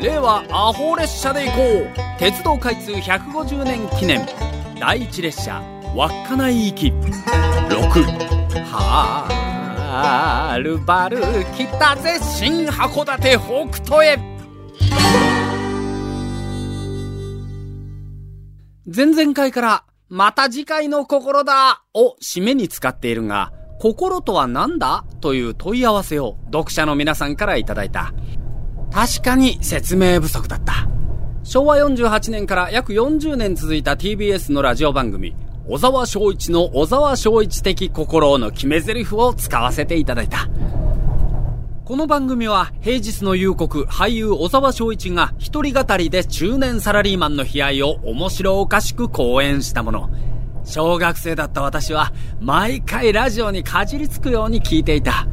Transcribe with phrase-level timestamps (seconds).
[0.00, 1.88] 令和アホ列車で行こう。
[2.18, 4.26] 鉄道開通150年記念。
[4.80, 5.62] 第一列車
[5.94, 6.90] 稚内行き。
[6.90, 8.04] 6
[8.72, 11.20] はるばる
[11.56, 14.18] 来たぜ新函館北斗へ。
[18.84, 25.04] 前々回からまた次回の心だを締めに使っているが心とは何だ？
[25.20, 28.12] という問い合わせを読者の皆さんからいただいた。
[28.92, 30.86] 確かに説明不足だった。
[31.44, 35.34] 昭和48年から約40年続いた TBS のラジオ番組、
[35.66, 40.48] 小沢昭一の小沢昭一的心の決め台詞を使わせていただいた。
[41.86, 50.10] この番組は平日の夕刻、俳優小沢昭一が一人語りで中年サラリーマンの悲哀を面白おかしく講演したもの。
[50.64, 55.26] 小学生だった私は毎回ラジオにかじりつくように聞いていた。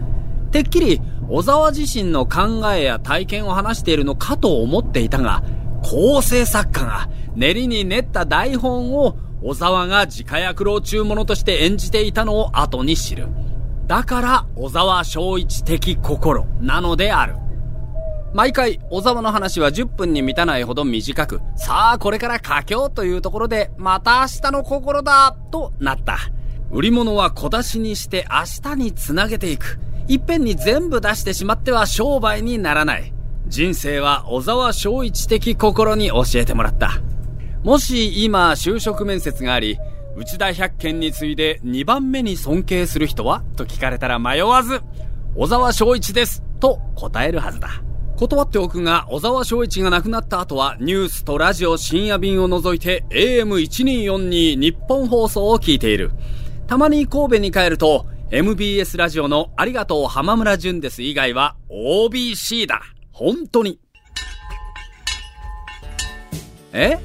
[0.49, 5.43] てっきり小沢自身の考えや体験を話しているのかと思っていたが、
[5.83, 13.27] 構成作家が練りに練った台本を小沢が自家役老中者として演じていたのを後に知る。
[13.87, 17.35] だから小沢昭一的心なのである。
[18.33, 26.17] 毎回、小沢の話は10分に満たないほど短く、さあこれから佳境というところで、また明日の心だとなった。
[26.71, 29.79] 売り物は小出しにして明日につなげていく。
[30.09, 33.13] いっぺんに全部出してしまっては商売にならない。
[33.45, 36.99] 人生は小沢昭一的心に教えてもらった。
[37.63, 39.77] もし今就職面接があり、
[40.17, 43.43] 内田百軒に次いで2番目に尊敬する人は？
[43.55, 44.81] と聞かれたら迷わず、
[45.35, 47.69] 小沢昭一ですと答えるはずだ。
[48.15, 56.09] 断っておくが、小沢昭一が亡くなった後は、ニュースとラジオ深夜便を除いて、AM1242 日本放送を聞いている。
[56.65, 62.83] たまに神戸に帰ると、MBS ラジオのありがとう浜村淳です以外は OBC だ。
[63.11, 63.79] 本当に。
[66.71, 66.99] え？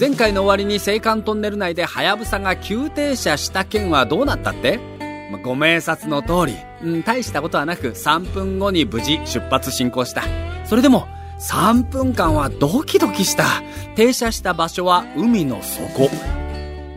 [0.00, 4.80] 前回の終わりに青函トンネル内でハヤブサが急停車した件はどうなったって？
[5.44, 10.22] ご明察の通り、うん、大したことはなく3分後に無事出発進行した。
[10.64, 11.06] それでも
[11.38, 13.44] 3分間はドキドキした。
[13.94, 16.08] 停車した場所は海の底。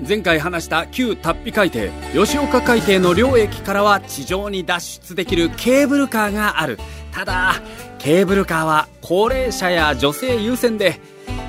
[0.02, 6.78] 前回話した旧達比海底、吉岡海底の両駅からは地上に脱出できるケーブルカーがある。
[7.12, 7.56] ただ、
[7.98, 11.00] ケーブルカーは高齢者や女性優先で、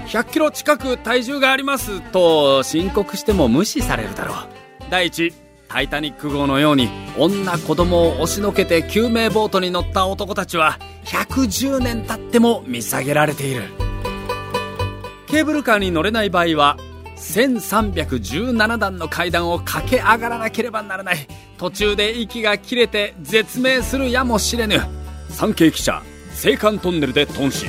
[0.09, 4.37] 100キロ近く体重がありますと申告しても無視されるだろう。
[4.91, 5.35] 第一、
[5.69, 13.65] タイタニック号のように女子供を押しのけて救命ボートに乗った男たちは110年経っても見下げられている
[15.27, 16.77] ケーブルカーに乗れない場合は
[17.17, 21.27] 1317段の階段を駆け上がらなければならない。
[21.59, 24.81] 途中で息が切れて絶命するやもしれぬ。
[25.31, 26.03] 産経記者
[26.45, 27.67] 青函トンネルで頓死。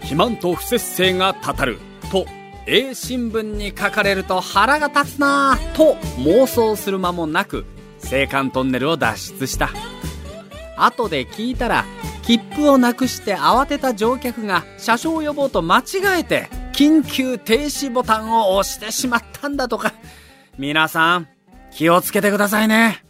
[0.00, 1.78] 肥満と不節制がたたる。
[2.10, 2.26] と
[2.66, 5.72] A 新聞に書かれると腹が立つなぁ。
[5.76, 7.64] と妄想する間もなく
[8.04, 9.70] 青函トンネルを脱出した。
[10.76, 11.84] 後で聞いたら
[12.22, 16.48] 切符をなくして慌てた乗客が車掌を呼ぼうと間違えて
[16.80, 19.92] 緊急停止ボタンを押してしまったんだとか。
[20.56, 21.28] 皆さん
[21.70, 23.04] 気をつけてくださいね。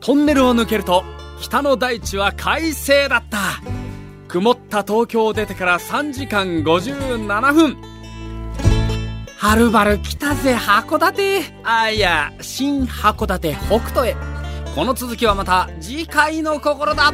[0.00, 1.04] トンネルを抜けると
[1.40, 3.38] 北の大地は快晴だった。
[4.28, 7.78] 曇った東京を出てから3時間57分。
[9.38, 11.42] はるばる来たぜ函館。
[11.64, 14.14] あいや新函館北斗へ。
[14.74, 17.10] この続きはまた次回の心だ。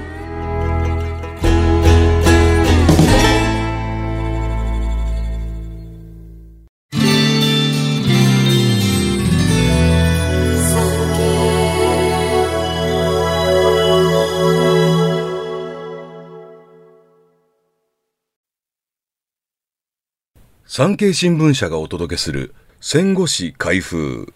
[20.76, 24.34] 産経新聞社がお届けする戦後史開封。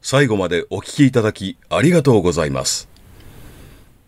[0.00, 2.88] 最後までお聞きいただきありがとうございます。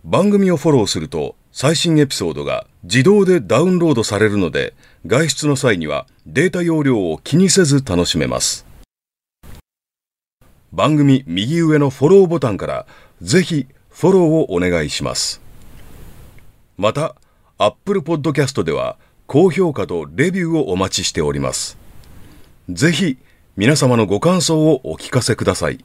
[0.04, 4.72] 番組をフォローすると最新エピソードが自動でダウンロードされるので
[5.04, 8.65] 外出の際にはデータ容量を気にせず楽しめます。
[10.70, 12.86] 番組右上のフォローボタンから
[13.20, 15.42] ぜひフォローをお願いします。
[16.77, 17.16] また、
[17.59, 21.78] Apple Podcast では高評価とレビューをお待ちしております。
[22.68, 23.18] ぜひ
[23.56, 25.84] 皆様のご感想をお聞かせください。